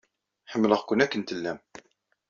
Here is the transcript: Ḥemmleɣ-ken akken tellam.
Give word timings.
Ḥemmleɣ-ken 0.51 1.03
akken 1.03 1.21
tellam. 1.23 1.59